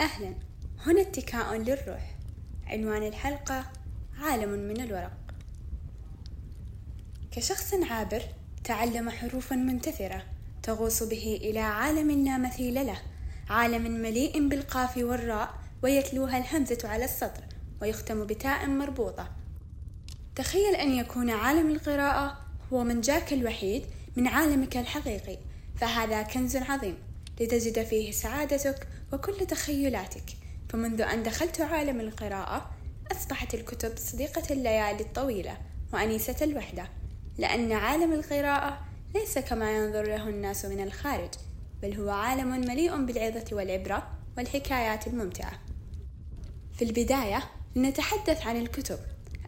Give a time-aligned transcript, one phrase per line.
[0.00, 0.34] أهلا.
[0.86, 2.16] هنا اتكاء للروح.
[2.66, 3.64] عنوان الحلقة
[4.18, 5.12] عالم من الورق.
[7.30, 8.22] كشخص عابر
[8.64, 10.22] تعلم حروفا منتثرة
[10.62, 12.98] تغوص به إلى عالم لا مثيل له
[13.50, 17.44] عالم مليء بالقاف والراء ويتلوها الهمزة على السطر
[17.82, 19.30] ويختم بتاء مربوطة.
[20.34, 23.86] تخيل أن يكون عالم القراءة هو منجاك الوحيد
[24.16, 25.38] من عالمك الحقيقي
[25.76, 26.98] فهذا كنز عظيم.
[27.40, 30.24] لتجد فيه سعادتك وكل تخيلاتك.
[30.68, 32.70] فمنذ أن دخلت عالم القراءة
[33.12, 35.58] أصبحت الكتب صديقة الليالي الطويلة
[35.92, 36.88] وأنيسة الوحدة
[37.38, 38.80] لأن عالم القراءة
[39.14, 41.30] ليس كما ينظر له الناس من الخارج
[41.82, 45.60] بل هو عالم مليء بالعظة والعبرة والحكايات الممتعة.
[46.78, 47.44] في البداية
[47.76, 48.98] لنتحدث عن الكتب.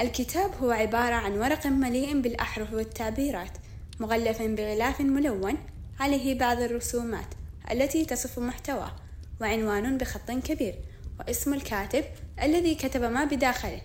[0.00, 3.58] الكتاب هو عبارة عن ورق مليء بالأحرف والتعبيرات
[4.00, 5.58] مغلف بغلاف ملون
[6.00, 7.26] عليه بعض الرسومات
[7.70, 8.96] التي تصف محتواه
[9.40, 10.74] وعنوان بخط كبير
[11.18, 12.04] واسم الكاتب
[12.42, 13.82] الذي كتب ما بداخله.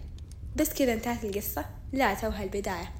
[0.55, 2.93] بس كذا انتهت القصة لا توها البداية.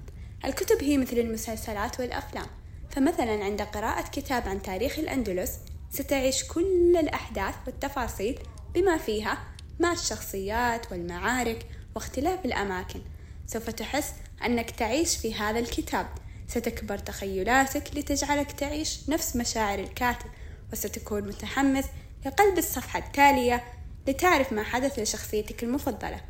[0.45, 2.45] الكتب هي مثل المسلسلات والأفلام.
[2.89, 5.51] فمثلا عند قراءة كتاب عن تاريخ الأندلس
[5.91, 8.39] ستعيش كل الأحداث والتفاصيل
[8.73, 9.37] بما فيها
[9.79, 13.01] مع الشخصيات والمعارك واختلاف الأماكن.
[13.47, 14.13] سوف تحس
[14.45, 16.07] أنك تعيش في هذا الكتاب.
[16.47, 20.29] ستكبر تخيلاتك لتجعلك تعيش نفس مشاعر الكاتب
[20.73, 21.85] وستكون متحمس
[22.25, 23.63] لقلب الصفحة التالية
[24.07, 26.21] لتعرف ما حدث لشخصيتك المفضلة.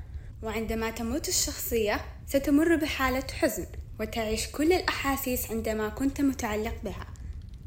[0.44, 3.66] وعندما تموت الشخصية ستمر بحالة حزن
[4.00, 7.08] وتعيش كل الأحاسيس عندما كنت متعلق بها.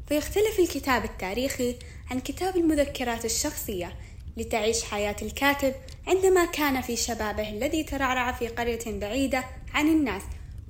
[0.07, 1.75] فيختلف الكتاب التاريخي
[2.11, 3.95] عن كتاب المذكرات الشخصية
[4.37, 5.73] لتعيش حياة الكاتب
[6.07, 9.43] عندما كان في شبابه الذي ترعرع في قرية بعيدة
[9.73, 10.21] عن الناس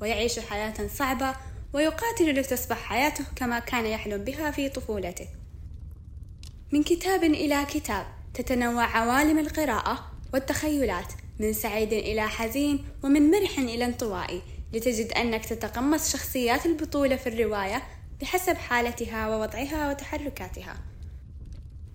[0.02, 1.36] ويعيش حياة صعبة
[1.74, 5.28] ويقاتل لتصبح حياته كما كان يحلم بها في طفولته.
[6.74, 13.86] من كتاب إلى كتاب تتنوع عوالم القراءة والتخيلات من سعيد إلى حزين ومن مرح إلى
[13.86, 14.42] انطوائي
[14.74, 17.84] لتجد أنك تتقمص شخصيات البطولة في الرواية
[18.22, 20.76] بحسب حالتها ووضعها وتحركاتها.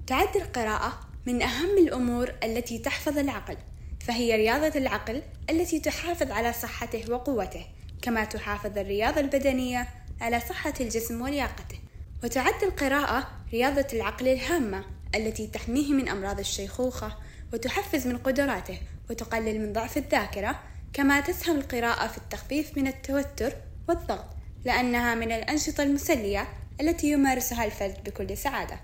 [0.06, 3.56] تعد القراءة من أهم الأمور التي تحفظ العقل
[4.00, 7.66] فهي رياضة العقل التي تحافظ على صحته وقوته
[8.02, 9.88] كما تحافظ الرياضة البدنية
[10.20, 11.78] على صحة الجسم ولياقته.
[12.24, 17.16] وتعد القراءة رياضة العقل الهامة التي تحميه من أمراض الشيخوخة
[17.52, 18.78] وتحفز من قدراته
[19.10, 20.60] وتقلل من ضعف الذاكرة
[20.92, 23.52] كما تسهم القراءة في التخفيف من التوتر
[23.88, 24.26] والضغط
[24.64, 26.48] لأنها من الأنشطة المسلية
[26.80, 28.80] التي يمارسها الفرد بكل سعادة.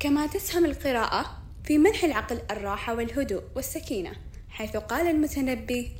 [0.00, 4.12] كما تسهم القراءة في منح العقل الراحة والهدوء والسكينة
[4.48, 5.92] حيث قال المتنبي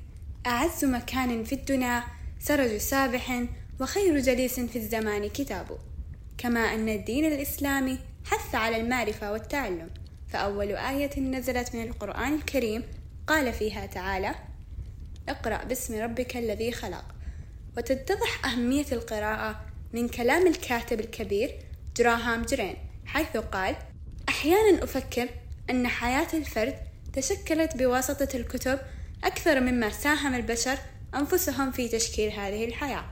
[0.46, 2.04] أعز مكان في الدنا
[2.40, 3.42] سرج سابح
[3.80, 5.78] وخير جليس في الزمان كتابه
[6.44, 9.90] كما أن الدين الإسلامي حث على المعرفة والتعلم.
[10.28, 12.84] فأول آية نزلت من القرآن الكريم
[13.26, 14.34] قال فيها تعالى
[15.28, 17.04] اقرأ باسم ربك الذي خلق.
[17.76, 19.60] وتتضح أهمية القراءة
[19.92, 21.58] من كلام الكاتب الكبير
[21.96, 23.76] جراهام جرين حيث قال
[24.28, 25.28] أحيانا أفكر
[25.70, 26.76] أن حياة الفرد
[27.12, 28.78] تشكلت بواسطة الكتب
[29.24, 30.78] أكثر مما ساهم البشر
[31.14, 33.04] أنفسهم في تشكيل هذه الحياة.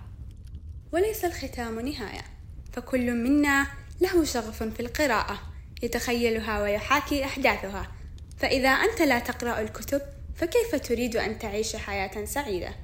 [0.92, 2.41] وليس الختام نهاية.
[2.72, 3.66] فكل منا
[4.00, 5.38] له شغف في القراءة
[5.82, 7.92] يتخيلها ويحاكي أحداثها.
[8.38, 10.00] فإذا أنت لا تقرأ الكتب
[10.36, 12.74] فكيف تريد أن تعيش حياة سعيدة؟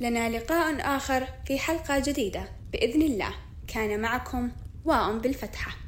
[0.00, 3.34] لنا لقاء آخر في حلقة جديدة بإذن الله.
[3.68, 4.50] كان معكم
[4.84, 5.85] واء بالفتحة.